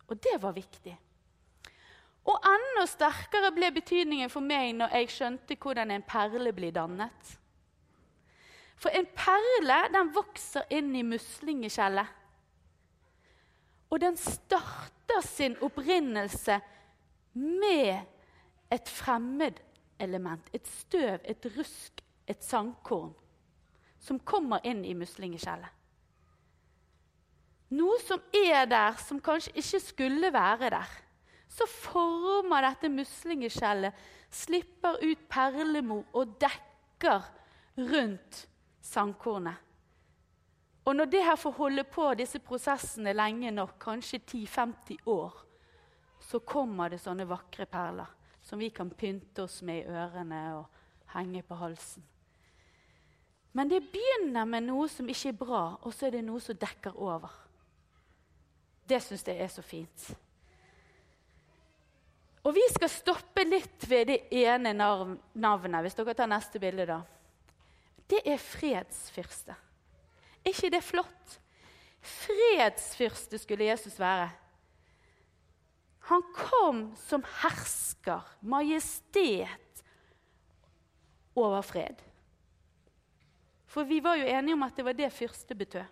Og 0.08 0.18
det 0.18 0.37
var 0.42 0.56
viktig. 0.56 0.96
Og 2.28 2.46
enda 2.46 2.84
sterkere 2.88 3.50
ble 3.54 3.70
betydningen 3.75 4.30
for 4.30 4.44
meg 4.44 4.75
når 4.76 4.96
jeg 4.99 5.12
skjønte 5.14 5.56
hvordan 5.60 5.94
en 5.94 6.04
perle 6.06 6.52
blir 6.54 6.75
dannet. 6.75 7.37
For 8.80 8.92
en 8.96 9.08
perle 9.16 9.78
den 9.92 10.12
vokser 10.14 10.68
inn 10.72 10.92
i 10.96 11.04
muslingeskjellet. 11.04 12.16
Og 13.90 14.00
den 14.00 14.16
starter 14.16 15.20
sin 15.26 15.56
opprinnelse 15.62 16.61
med 17.35 18.06
et 18.70 18.88
fremmedelement, 18.88 20.50
et 20.52 20.66
støv, 20.66 21.18
et 21.25 21.47
rusk, 21.56 22.02
et 22.26 22.44
sandkorn, 22.44 23.12
som 23.99 24.20
kommer 24.23 24.62
inn 24.64 24.85
i 24.87 24.94
muslingeskjellet. 24.94 25.76
Noe 27.70 27.99
som 28.02 28.23
er 28.35 28.66
der, 28.66 28.97
som 28.99 29.20
kanskje 29.23 29.54
ikke 29.62 29.80
skulle 29.82 30.32
være 30.35 30.70
der. 30.75 30.94
Så 31.50 31.66
former 31.70 32.66
dette 32.66 32.90
muslingeskjellet, 32.90 33.94
slipper 34.30 34.99
ut 35.02 35.23
perlemor 35.30 36.04
og 36.14 36.37
dekker 36.42 37.26
rundt 37.78 38.44
sandkornet. 38.82 39.59
Og 40.84 40.96
når 40.96 41.10
det 41.12 41.25
her 41.25 41.37
får 41.37 41.56
holde 41.58 41.84
på 41.84 42.06
disse 42.18 42.40
prosessene 42.42 43.12
lenge 43.12 43.50
nok, 43.52 43.76
kanskje 43.82 44.22
10-50 44.25 45.04
år, 45.12 45.34
så 46.20 46.40
kommer 46.40 46.90
det 46.90 47.00
sånne 47.02 47.28
vakre 47.28 47.66
perler 47.68 48.08
som 48.42 48.58
vi 48.58 48.70
kan 48.70 48.90
pynte 48.90 49.44
oss 49.44 49.60
med 49.62 49.82
i 49.82 49.92
ørene 49.92 50.40
og 50.56 51.12
henge 51.12 51.42
på 51.46 51.58
halsen. 51.60 52.04
Men 53.52 53.68
det 53.68 53.82
begynner 53.92 54.46
med 54.46 54.68
noe 54.68 54.88
som 54.88 55.08
ikke 55.10 55.32
er 55.32 55.38
bra, 55.38 55.62
og 55.82 55.94
så 55.94 56.06
er 56.06 56.16
det 56.16 56.25
noe 56.26 56.40
som 56.42 56.58
dekker 56.58 56.96
over. 56.96 57.32
Det 58.87 59.00
syns 59.02 59.26
jeg 59.26 59.38
er 59.42 59.50
så 59.50 59.62
fint. 59.62 60.10
Og 62.46 62.54
vi 62.56 62.62
skal 62.72 62.88
stoppe 62.88 63.44
litt 63.44 63.84
ved 63.90 64.06
det 64.08 64.20
ene 64.40 64.72
navnet, 64.72 65.82
hvis 65.84 65.99
dere 65.99 66.14
tar 66.16 66.30
neste 66.30 66.62
bilde. 66.62 66.87
da. 66.88 67.02
Det 68.08 68.22
er 68.25 68.40
fredsfyrste. 68.40 69.54
Ikke 70.44 70.70
det 70.73 70.82
flott? 70.85 71.40
Fredsfyrste 72.00 73.38
skulle 73.38 73.64
Jesus 73.64 73.99
være. 74.00 74.30
Han 76.11 76.23
kom 76.35 76.97
som 76.97 77.25
hersker, 77.42 78.25
majestet, 78.40 79.85
over 81.37 81.61
fred. 81.62 82.00
For 83.70 83.87
vi 83.87 84.00
var 84.02 84.18
jo 84.18 84.26
enige 84.26 84.56
om 84.56 84.62
at 84.66 84.76
det 84.76 84.85
var 84.85 84.92
det 84.92 85.12
fyrste 85.12 85.54
betød. 85.54 85.85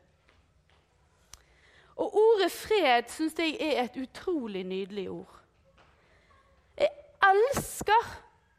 Og 1.99 2.15
ordet 2.15 2.53
fred 2.53 3.11
syns 3.11 3.39
jeg 3.39 3.57
er 3.61 3.85
et 3.85 3.97
utrolig 4.03 4.65
nydelig 4.65 5.11
ord. 5.11 5.39
Jeg 6.79 6.91
elsker 7.31 8.11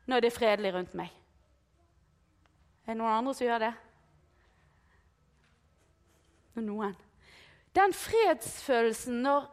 når 0.06 0.20
det 0.20 0.32
er 0.32 0.38
fredelig 0.38 0.74
rundt 0.74 0.96
meg. 0.96 1.12
Er 2.86 2.94
det 2.94 2.98
noen 3.00 3.14
andre 3.14 3.34
som 3.36 3.48
gjør 3.48 3.64
det? 3.64 3.74
Noen. 6.66 6.96
Den 7.76 7.94
fredsfølelsen 7.94 9.22
når 9.24 9.48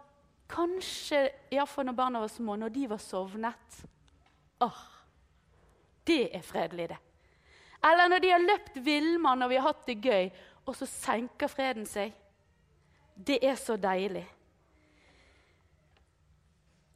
Kanskje, 0.47 1.25
iallfall 1.51 1.89
når 1.89 1.97
barna 1.99 2.21
var 2.23 2.31
små, 2.31 2.55
når 2.55 2.71
de 2.71 2.85
var 2.91 3.01
sovnet. 3.03 3.79
Åh, 4.63 4.83
det 6.07 6.29
er 6.39 6.45
fredelig, 6.47 6.89
det. 6.93 6.99
Eller 7.87 8.09
når 8.09 8.23
de 8.23 8.31
har 8.31 8.45
løpt 8.45 8.79
villmann 8.85 9.43
og 9.43 9.51
vi 9.51 9.59
har 9.59 9.67
hatt 9.67 9.83
det 9.89 9.99
gøy, 10.05 10.31
og 10.67 10.79
så 10.79 10.87
senker 10.87 11.51
freden 11.51 11.87
seg. 11.87 12.15
Det 13.17 13.41
er 13.43 13.59
så 13.59 13.77
deilig. 13.81 14.25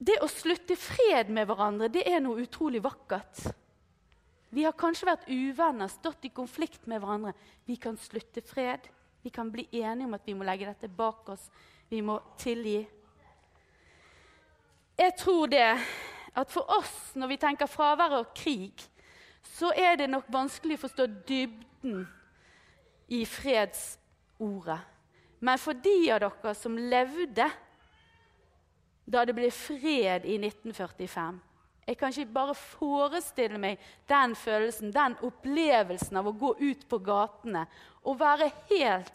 Det 0.00 0.16
å 0.24 0.30
slutte 0.30 0.78
fred 0.80 1.28
med 1.28 1.48
hverandre, 1.50 1.90
det 1.92 2.06
er 2.08 2.22
noe 2.24 2.40
utrolig 2.46 2.80
vakkert. 2.82 3.50
Vi 4.50 4.64
har 4.64 4.74
kanskje 4.78 5.10
vært 5.10 5.28
uvenner, 5.28 5.90
stått 5.92 6.24
i 6.26 6.32
konflikt 6.34 6.88
med 6.90 7.02
hverandre. 7.02 7.34
Vi 7.68 7.76
kan 7.82 7.98
slutte 8.00 8.42
fred. 8.42 8.88
Vi 9.22 9.30
kan 9.30 9.50
bli 9.52 9.66
enige 9.72 10.06
om 10.06 10.14
at 10.14 10.26
vi 10.26 10.34
må 10.34 10.44
legge 10.44 10.68
dette 10.68 10.88
bak 10.88 11.28
oss. 11.28 11.50
Vi 11.88 12.00
må 12.00 12.18
tilgi. 12.38 12.80
Jeg 14.98 15.16
tror 15.16 15.46
det 15.46 15.66
at 16.36 16.52
for 16.52 16.70
oss, 16.78 17.12
når 17.14 17.32
vi 17.32 17.40
tenker 17.40 17.66
fravær 17.66 18.18
og 18.20 18.34
krig, 18.36 18.84
så 19.42 19.72
er 19.76 19.96
det 19.96 20.10
nok 20.10 20.28
vanskelig 20.32 20.78
å 20.78 20.84
forstå 20.84 21.06
dybden 21.28 22.04
i 23.10 23.24
fredsordet. 23.26 24.78
Men 25.40 25.58
for 25.58 25.72
de 25.72 25.96
av 26.12 26.20
dere 26.22 26.54
som 26.54 26.76
levde 26.76 27.48
da 29.10 29.24
det 29.26 29.34
ble 29.34 29.50
fred 29.50 30.26
i 30.28 30.36
1945. 30.38 31.40
Jeg 31.86 31.98
kan 31.98 32.12
ikke 32.12 32.32
bare 32.34 32.54
forestille 32.54 33.58
meg 33.58 33.80
den 34.08 34.36
følelsen, 34.38 34.92
den 34.94 35.16
opplevelsen 35.26 36.20
av 36.20 36.28
å 36.30 36.36
gå 36.36 36.54
ut 36.60 36.86
på 36.88 37.00
gatene 37.02 37.64
og 38.04 38.20
være 38.20 38.50
helt 38.70 39.12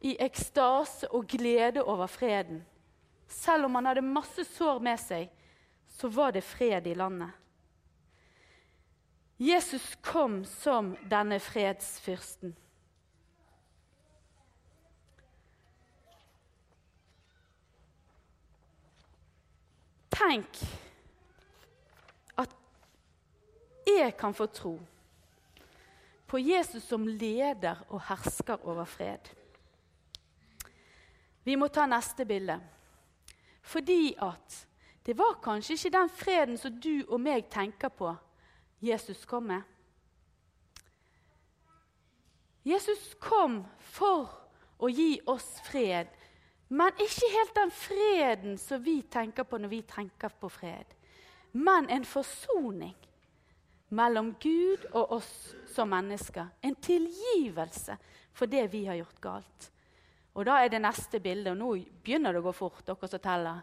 i 0.00 0.14
ekstase 0.22 1.10
og 1.12 1.28
glede 1.28 1.84
over 1.84 2.08
freden. 2.08 2.62
Selv 3.28 3.68
om 3.68 3.76
man 3.76 3.86
hadde 3.86 4.06
masse 4.06 4.44
sår 4.48 4.80
med 4.82 4.98
seg, 5.02 5.28
så 5.90 6.08
var 6.08 6.32
det 6.32 6.46
fred 6.46 6.86
i 6.86 6.94
landet. 6.94 7.30
Jesus 9.40 9.96
kom 10.04 10.42
som 10.44 10.92
denne 11.08 11.38
fredsfyrsten. 11.40 12.52
Tenk 20.12 20.60
at 22.36 22.52
jeg 23.98 24.16
kan 24.16 24.34
få 24.34 24.46
tro 24.46 24.78
på 26.30 26.38
Jesus 26.38 26.84
som 26.86 27.06
leder 27.06 27.80
og 27.88 28.02
hersker 28.06 28.62
over 28.62 28.84
fred. 28.84 29.32
Vi 31.44 31.56
må 31.58 31.66
ta 31.68 31.88
neste 31.90 32.24
bilde. 32.24 32.60
Fordi 33.62 34.14
at 34.22 34.66
det 35.06 35.16
var 35.18 35.40
kanskje 35.42 35.74
ikke 35.74 35.96
den 35.96 36.10
freden 36.10 36.58
som 36.58 36.76
du 36.80 37.02
og 37.08 37.18
meg 37.20 37.48
tenker 37.50 37.88
på 37.88 38.12
Jesus 38.82 39.24
kom 39.26 39.50
med. 39.50 39.62
Jesus 42.64 43.14
kom 43.20 43.64
for 43.92 44.28
å 44.78 44.88
gi 44.92 45.18
oss 45.28 45.48
fred, 45.66 46.06
men 46.68 46.92
ikke 47.00 47.30
helt 47.34 47.54
den 47.56 47.72
freden 47.74 48.58
som 48.60 48.82
vi 48.84 49.00
tenker 49.02 49.48
på 49.48 49.58
når 49.58 49.72
vi 49.72 49.82
tenker 49.82 50.32
på 50.40 50.48
fred, 50.52 50.84
men 51.52 51.88
en 51.90 52.04
forsoning 52.04 52.94
mellom 53.90 54.34
Gud 54.40 54.86
og 54.92 55.16
oss 55.18 55.32
som 55.74 55.90
mennesker. 55.90 56.46
En 56.62 56.74
tilgivelse 56.74 57.96
for 58.32 58.50
det 58.50 58.66
vi 58.72 58.84
har 58.86 58.98
gjort 59.00 59.20
galt. 59.20 59.70
Og 60.34 60.46
Da 60.46 60.60
er 60.62 60.68
det 60.68 60.80
neste 60.80 61.20
bildet, 61.20 61.52
og 61.52 61.58
nå 61.58 61.70
begynner 62.04 62.32
det 62.32 62.40
å 62.40 62.48
gå 62.48 62.52
fort. 62.52 62.86
dere 62.86 63.08
som 63.08 63.20
teller. 63.20 63.62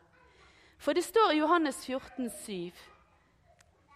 For 0.78 0.94
det 0.94 1.04
står 1.04 1.34
i 1.34 1.40
Johannes 1.40 1.80
14, 1.86 2.30
7, 2.46 2.72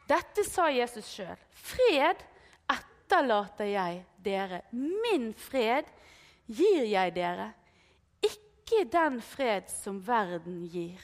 dette 0.07 0.43
sa 0.43 0.69
Jesus 0.69 1.07
sjøl. 1.07 1.37
Fred 1.51 2.23
etterlater 2.71 3.69
jeg 3.69 4.05
dere. 4.17 4.61
Min 4.71 5.33
fred 5.33 5.85
gir 6.47 6.83
jeg 6.83 7.13
dere. 7.15 7.51
Ikke 8.23 8.83
den 8.91 9.21
fred 9.21 9.69
som 9.69 10.01
verden 10.03 10.65
gir. 10.65 10.99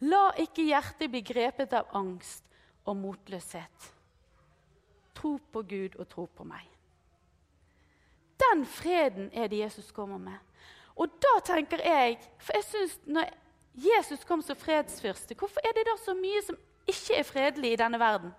La 0.00 0.30
ikke 0.40 0.64
hjertet 0.64 1.10
bli 1.12 1.20
grepet 1.20 1.74
av 1.76 1.90
angst 1.92 2.46
og 2.90 2.96
motløshet. 2.98 3.92
Tro 5.14 5.36
på 5.52 5.62
Gud 5.62 5.96
og 5.98 6.08
tro 6.10 6.26
på 6.36 6.46
meg. 6.48 6.66
Den 8.40 8.64
freden 8.66 9.30
er 9.32 9.50
det 9.52 9.60
Jesus 9.60 9.92
kommer 9.94 10.18
med. 10.18 10.38
Og 10.96 11.08
da 11.22 11.38
tenker 11.44 11.80
jeg 11.84 12.18
For 12.38 12.56
jeg 12.56 12.64
synes 12.64 12.98
når 13.06 13.30
Jesus 13.74 14.24
kom 14.26 14.42
som 14.42 14.56
fredsfyrste, 14.56 15.34
hvorfor 15.38 15.62
er 15.64 15.76
det 15.76 15.86
da 15.86 15.94
så 16.02 16.14
mye 16.18 16.42
som 16.42 16.58
ikke 16.88 17.20
er 17.20 17.28
fredelig 17.28 17.72
i 17.72 17.78
denne 17.78 18.00
verden? 18.00 18.32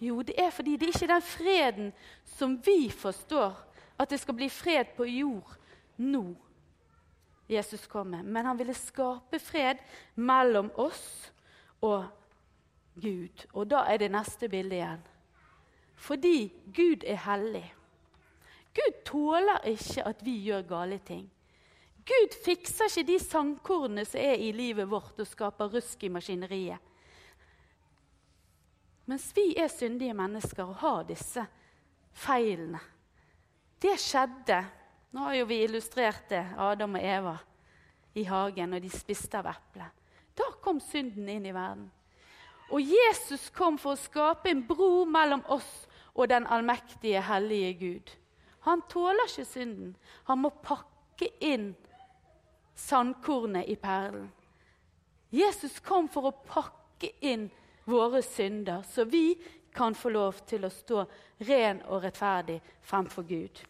Jo, 0.00 0.22
det 0.22 0.34
er 0.38 0.50
fordi 0.50 0.76
det 0.76 0.90
ikke 0.90 1.04
er 1.06 1.14
den 1.14 1.22
freden 1.22 1.92
som 2.24 2.58
vi 2.66 2.90
forstår, 2.90 3.54
at 3.98 4.10
det 4.10 4.20
skal 4.20 4.34
bli 4.34 4.48
fred 4.50 4.94
på 4.96 5.04
jord 5.04 5.56
nå. 5.96 6.34
Jesus 7.48 7.86
kommer. 7.86 8.22
Men 8.22 8.46
han 8.46 8.58
ville 8.58 8.74
skape 8.74 9.38
fred 9.38 9.80
mellom 10.14 10.70
oss 10.76 11.32
og 11.80 12.04
Gud. 13.00 13.46
Og 13.52 13.70
da 13.70 13.84
er 13.88 14.02
det 14.02 14.10
neste 14.12 14.48
bilde 14.48 14.76
igjen. 14.78 15.02
Fordi 15.98 16.52
Gud 16.74 17.04
er 17.06 17.18
hellig. 17.24 17.66
Gud 18.74 19.00
tåler 19.04 19.64
ikke 19.66 20.04
at 20.06 20.24
vi 20.24 20.36
gjør 20.46 20.62
gale 20.68 20.98
ting. 21.06 21.26
Gud 22.08 22.36
fikser 22.44 22.88
ikke 22.88 23.06
de 23.10 23.18
sandkornene 23.20 24.04
som 24.08 24.20
er 24.20 24.40
i 24.40 24.52
livet 24.52 24.88
vårt 24.88 25.18
og 25.20 25.28
skaper 25.28 25.74
rusk 25.74 26.04
i 26.04 26.12
maskineriet. 26.12 26.78
Mens 29.08 29.30
vi 29.36 29.54
er 29.56 29.70
syndige 29.72 30.14
mennesker 30.14 30.68
og 30.68 30.80
har 30.82 31.04
disse 31.08 31.44
feilene. 32.12 32.80
Det 33.80 33.96
skjedde 34.00 34.64
Nå 35.08 35.22
har 35.24 35.38
jo 35.38 35.44
vi 35.48 35.62
illustrert 35.64 36.26
det, 36.28 36.42
Adam 36.60 36.98
og 36.98 37.04
Eva 37.04 37.38
i 38.12 38.26
hagen, 38.28 38.74
og 38.76 38.82
de 38.84 38.90
spiste 38.92 39.38
av 39.40 39.46
eplet. 39.48 39.94
Da 40.36 40.50
kom 40.62 40.82
synden 40.84 41.28
inn 41.32 41.46
i 41.48 41.54
verden. 41.54 41.86
Og 42.68 42.82
Jesus 42.82 43.48
kom 43.54 43.78
for 43.80 43.96
å 43.96 44.00
skape 44.00 44.50
en 44.50 44.64
bro 44.68 45.04
mellom 45.08 45.44
oss 45.48 45.68
og 46.14 46.28
den 46.28 46.46
allmektige, 46.46 47.22
hellige 47.24 47.72
Gud. 47.80 48.10
Han 48.66 48.82
tåler 48.90 49.28
ikke 49.28 49.46
synden. 49.48 49.94
Han 50.28 50.42
må 50.42 50.50
pakke 50.62 51.30
inn 51.40 51.70
sandkornet 52.78 53.68
i 53.68 53.76
perlen. 53.80 54.28
Jesus 55.30 55.78
kom 55.84 56.08
for 56.08 56.28
å 56.28 56.36
pakke 56.48 57.12
inn 57.20 57.48
våre 57.88 58.22
synder, 58.24 58.82
så 58.84 59.04
vi 59.04 59.38
kan 59.74 59.94
få 59.94 60.12
lov 60.12 60.40
til 60.48 60.64
å 60.64 60.72
stå 60.72 61.04
ren 61.48 61.80
og 61.86 62.02
rettferdig 62.04 62.58
fremfor 62.84 63.26
Gud. 63.28 63.60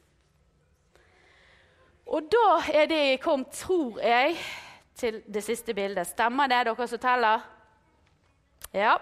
Og 2.09 2.31
da 2.33 2.47
er 2.73 2.89
det 2.89 2.99
jeg 3.03 3.21
kom, 3.21 3.45
tror 3.53 4.01
jeg, 4.01 4.39
til 4.97 5.21
det 5.29 5.43
siste 5.45 5.75
bildet. 5.77 6.09
Stemmer 6.09 6.49
det, 6.49 6.63
dere 6.67 6.87
som 6.89 7.03
teller? 7.03 7.45
Ja. 8.75 8.97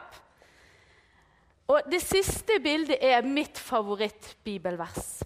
Og 1.67 1.89
det 1.91 2.01
siste 2.05 2.61
bildet 2.63 2.99
er 3.03 3.27
mitt 3.27 3.59
favorittbibelvers. 3.59 5.23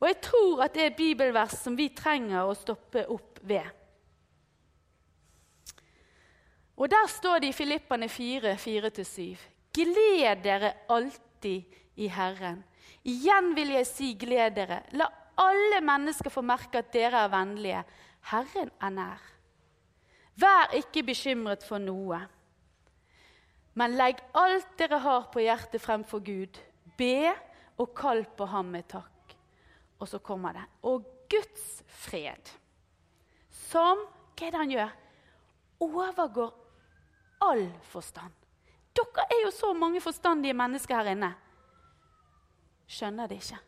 Og 0.00 0.08
jeg 0.10 0.20
tror 0.22 0.66
at 0.66 0.74
det 0.74 0.82
er 0.82 0.92
et 0.92 0.98
bibelvers 0.98 1.56
som 1.64 1.76
vi 1.78 1.88
trenger 1.96 2.44
å 2.44 2.56
stoppe 2.58 3.06
opp 3.10 3.40
ved. 3.42 3.66
Og 6.76 6.90
Der 6.90 7.06
står 7.08 7.38
det 7.38 7.48
i 7.48 7.56
Filippane 7.56 8.08
4, 8.08 8.56
4-7.: 8.58 9.38
Gled 9.74 10.42
dere 10.42 10.72
alltid 10.88 11.62
i 11.96 12.08
Herren. 12.08 12.64
Igjen 13.04 13.54
vil 13.54 13.70
jeg 13.76 13.86
si 13.86 14.12
gled 14.18 14.56
dere. 14.56 14.82
La 14.92 15.06
alle 15.36 15.80
mennesker 15.82 16.30
få 16.30 16.42
merke 16.46 16.78
at 16.78 16.92
dere 16.92 17.24
er 17.24 17.30
vennlige. 17.32 17.84
Herren 18.30 18.70
er 18.82 18.90
nær. 18.90 19.22
Vær 20.36 20.74
ikke 20.74 21.02
bekymret 21.02 21.64
for 21.66 21.78
noe, 21.78 22.20
men 23.74 23.96
legg 23.98 24.20
alt 24.38 24.76
dere 24.78 25.00
har 25.02 25.26
på 25.34 25.42
hjertet 25.42 25.82
fremfor 25.82 26.22
Gud. 26.24 26.58
Be 26.98 27.34
og 27.80 27.90
kall 27.96 28.22
på 28.36 28.46
ham 28.46 28.70
med 28.74 28.86
takk. 28.90 29.34
Og 29.98 30.08
så 30.08 30.20
kommer 30.22 30.54
det. 30.54 30.64
Og 30.86 31.02
Guds 31.30 31.82
fred, 31.88 32.52
som 33.70 34.06
Hva 34.34 34.48
er 34.48 34.50
det 34.50 34.58
han 34.58 34.72
gjør? 34.72 34.94
Overgår 35.86 36.48
all 37.46 37.68
forstand. 37.86 38.32
Dere 38.94 39.26
er 39.30 39.44
jo 39.44 39.52
så 39.54 39.70
mange 39.78 40.00
forstandige 40.02 40.54
mennesker 40.58 40.96
her 40.98 41.12
inne. 41.14 41.30
Skjønner 42.90 43.30
det 43.30 43.38
ikke. 43.42 43.60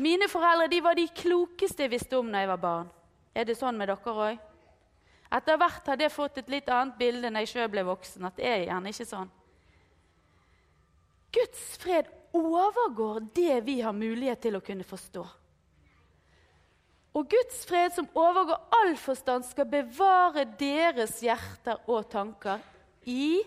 Mine 0.00 0.28
foreldre 0.28 0.70
de 0.72 0.80
var 0.84 0.96
de 0.96 1.04
klokeste 1.12 1.84
jeg 1.84 1.92
visste 1.92 2.16
om 2.16 2.32
da 2.32 2.40
jeg 2.40 2.48
var 2.48 2.62
barn. 2.62 2.88
Er 3.34 3.44
det 3.48 3.58
sånn 3.60 3.76
med 3.76 3.92
dere 3.92 4.16
òg? 4.16 4.40
Etter 5.32 5.56
hvert 5.56 5.86
har 5.88 5.96
det 5.96 6.10
fått 6.12 6.42
et 6.42 6.50
litt 6.52 6.68
annet 6.68 6.98
bilde 6.98 7.30
når 7.30 7.46
jeg 7.46 7.52
sjøl 7.54 7.70
ble 7.72 7.84
voksen. 7.88 8.24
at 8.28 8.36
det 8.36 8.48
er 8.48 8.66
gjerne 8.66 8.92
ikke 8.92 9.08
sånn. 9.08 9.30
Guds 11.32 11.62
fred 11.80 12.10
overgår 12.36 13.22
det 13.34 13.60
vi 13.64 13.80
har 13.80 13.96
mulighet 13.96 14.42
til 14.44 14.58
å 14.58 14.64
kunne 14.64 14.84
forstå. 14.84 15.24
Og 17.12 17.28
Guds 17.28 17.64
fred, 17.68 17.92
som 17.92 18.08
overgår 18.16 18.60
all 18.72 18.94
forstand, 18.96 19.44
skal 19.44 19.68
bevare 19.68 20.46
deres 20.58 21.18
hjerter 21.24 21.80
og 21.92 22.08
tanker 22.12 22.60
i 23.04 23.42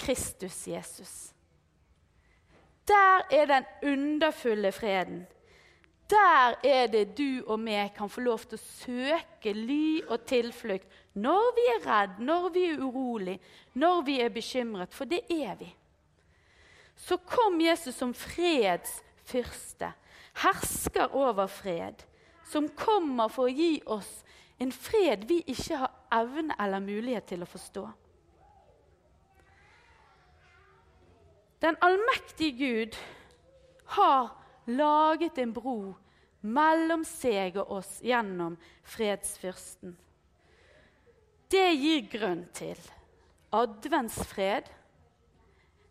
Kristus 0.00 0.62
Jesus. 0.68 1.34
Der 2.88 3.24
er 3.32 3.48
den 3.48 3.68
underfulle 3.82 4.72
freden. 4.72 5.24
Der 6.10 6.58
er 6.64 6.86
det 6.92 7.16
du 7.16 7.44
og 7.46 7.58
meg 7.60 7.94
kan 7.96 8.10
få 8.12 8.20
lov 8.20 8.44
til 8.44 8.58
å 8.58 8.64
søke 8.64 9.54
ly 9.56 10.04
og 10.04 10.26
tilflukt 10.28 11.00
når 11.14 11.52
vi 11.56 11.64
er 11.72 11.84
redd, 11.86 12.18
når 12.20 12.48
vi 12.52 12.64
er 12.68 12.82
urolig, 12.82 13.38
når 13.74 14.02
vi 14.04 14.18
er 14.20 14.32
bekymret. 14.34 14.94
For 14.94 15.08
det 15.08 15.22
er 15.32 15.54
vi. 15.58 15.70
Så 16.96 17.16
kom 17.16 17.56
Jesus 17.60 17.96
som 17.96 18.12
freds 18.14 18.98
fyrste, 19.24 19.94
hersker 20.44 21.14
over 21.16 21.48
fred 21.48 22.04
som 22.50 22.68
kommer 22.76 23.32
for 23.32 23.48
å 23.48 23.54
gi 23.54 23.80
oss 23.90 24.20
en 24.62 24.72
fred 24.72 25.24
vi 25.28 25.40
ikke 25.50 25.80
har 25.80 25.94
evne 26.14 26.54
eller 26.60 26.84
mulighet 26.84 27.26
til 27.32 27.42
å 27.42 27.48
forstå. 27.48 27.84
Den 31.64 31.78
allmektige 31.82 32.52
Gud 32.60 32.98
har 33.96 34.34
laget 34.66 35.38
en 35.38 35.52
bro 35.54 35.94
mellom 36.44 37.04
seg 37.08 37.56
og 37.62 37.78
oss 37.80 37.98
gjennom 38.04 38.56
fredsfyrsten. 38.94 39.94
gir 41.78 42.06
grunn 42.10 42.44
til 42.56 42.80
adventsfred. 43.54 44.66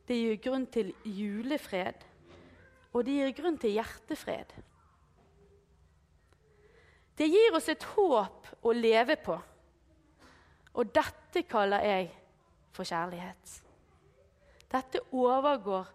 Det 0.04 0.18
gir 0.20 0.40
grunn 0.44 0.66
til 0.68 0.92
julefred, 1.08 2.02
og 2.92 3.06
det 3.08 3.16
gir 3.16 3.36
grunn 3.38 3.58
til 3.62 3.78
hjertefred. 3.78 4.52
Det 7.16 7.30
gir 7.30 7.56
oss 7.56 7.70
et 7.72 7.86
håp 7.94 8.50
å 8.66 8.74
leve 8.76 9.16
på, 9.22 9.38
og 10.74 10.92
dette 10.92 11.46
kaller 11.48 11.86
jeg 11.86 12.10
for 12.74 12.90
kjærlighet. 12.90 13.60
Dette 14.74 15.04
overgår 15.14 15.88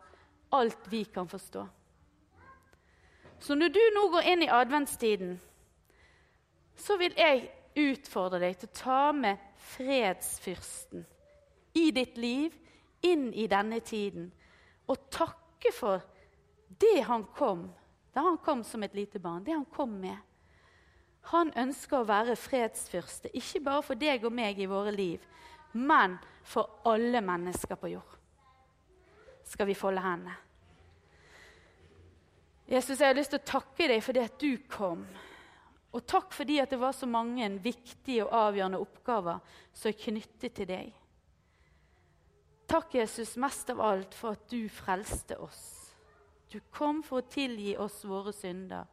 alt 0.55 0.89
vi 0.89 1.03
kan 1.11 1.29
forstå. 1.29 1.67
Så 3.39 3.55
når 3.55 3.73
du 3.75 3.81
nå 3.95 4.09
går 4.13 4.31
inn 4.33 4.43
i 4.43 4.51
adventstiden, 4.51 5.37
så 6.79 6.97
vil 6.99 7.15
jeg 7.19 7.49
utfordre 7.79 8.41
deg 8.43 8.59
til 8.59 8.71
å 8.71 8.79
ta 8.79 9.03
med 9.15 9.43
fredsfyrsten 9.75 11.05
i 11.79 11.91
ditt 11.95 12.17
liv 12.19 12.55
inn 13.07 13.29
i 13.33 13.47
denne 13.51 13.79
tiden 13.87 14.31
og 14.89 15.07
takke 15.15 15.71
for 15.75 16.03
det 16.81 17.03
han 17.07 17.27
kom 17.37 17.69
da 18.15 18.25
han 18.27 18.39
kom 18.43 18.65
som 18.65 18.83
et 18.83 18.95
lite 18.95 19.21
barn. 19.23 19.45
Det 19.45 19.53
han 19.53 19.65
kom 19.65 19.93
med. 20.01 20.17
Han 21.31 21.53
ønsker 21.55 22.01
å 22.01 22.09
være 22.09 22.35
fredsfyrste, 22.41 23.31
ikke 23.37 23.61
bare 23.63 23.85
for 23.85 24.01
deg 24.01 24.25
og 24.27 24.35
meg 24.35 24.59
i 24.59 24.67
våre 24.67 24.91
liv, 24.91 25.23
men 25.77 26.17
for 26.43 26.81
alle 26.89 27.21
mennesker 27.23 27.79
på 27.79 27.93
jord. 27.93 28.17
Skal 29.47 29.69
vi 29.69 29.77
folde 29.79 30.03
hendene? 30.03 30.35
Jesus, 32.69 33.01
jeg 33.01 33.09
har 33.09 33.17
lyst 33.17 33.33
til 33.33 33.41
å 33.41 33.49
takke 33.49 33.89
deg 33.89 34.03
for 34.05 34.17
det 34.17 34.27
at 34.29 34.41
du 34.41 34.59
kom. 34.69 35.07
Og 35.97 36.05
takk 36.05 36.35
fordi 36.37 36.59
at 36.61 36.69
det 36.69 36.81
var 36.81 36.93
så 36.93 37.09
mange 37.09 37.47
viktige 37.65 38.27
og 38.27 38.35
avgjørende 38.37 38.81
oppgaver 38.83 39.39
som 39.73 39.89
er 39.89 40.01
knyttet 40.03 40.57
til 40.59 40.69
deg. 40.69 40.91
Takk, 42.69 42.99
Jesus, 42.99 43.39
mest 43.41 43.71
av 43.73 43.81
alt 43.81 44.13
for 44.13 44.37
at 44.37 44.45
du 44.53 44.69
frelste 44.69 45.39
oss. 45.41 45.63
Du 46.53 46.61
kom 46.73 47.01
for 47.05 47.23
å 47.23 47.31
tilgi 47.33 47.73
oss 47.81 48.03
våre 48.09 48.35
synder 48.37 48.85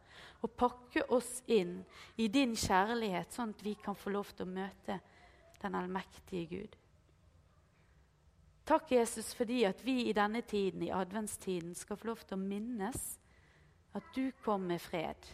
og 0.45 0.55
pakke 0.55 1.03
oss 1.11 1.41
inn 1.51 1.81
i 2.21 2.29
din 2.31 2.53
kjærlighet, 2.55 3.33
sånn 3.33 3.51
at 3.55 3.63
vi 3.65 3.75
kan 3.81 3.97
få 3.97 4.13
lov 4.15 4.31
til 4.31 4.45
å 4.45 4.55
møte 4.55 4.99
den 5.59 5.75
allmektige 5.75 6.45
Gud. 6.51 6.79
Takk, 8.65 8.95
Jesus, 8.95 9.33
fordi 9.35 9.65
at 9.67 9.83
vi 9.85 10.05
i 10.07 10.15
denne 10.15 10.41
tiden, 10.47 10.87
i 10.87 10.93
adventstiden, 10.93 11.75
skal 11.75 11.99
få 11.99 12.13
lov 12.13 12.23
til 12.23 12.37
å 12.37 12.41
minnes 12.41 13.03
at 13.95 14.11
du 14.15 14.29
kom 14.43 14.67
med 14.67 14.81
fred. 14.83 15.31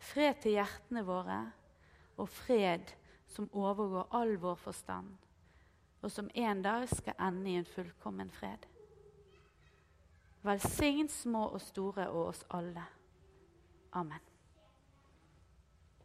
Fred 0.00 0.40
til 0.42 0.58
hjertene 0.58 1.02
våre, 1.04 1.40
og 2.20 2.28
fred 2.28 2.92
som 3.30 3.48
overgår 3.56 4.08
all 4.16 4.36
vår 4.40 4.56
forstand 4.60 5.16
og 6.02 6.10
som 6.10 6.30
en 6.34 6.62
dag 6.62 6.88
skal 6.88 7.14
ende 7.20 7.50
i 7.50 7.58
en 7.60 7.64
fullkommen 7.64 8.30
fred. 8.30 8.66
Velsign 10.42 11.08
små 11.08 11.46
og 11.46 11.60
store 11.60 12.08
og 12.08 12.26
oss 12.26 12.44
alle. 12.50 12.84
Amen. 13.92 14.29